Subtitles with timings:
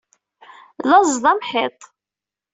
[0.89, 1.79] Laẓ d amḥiṭ.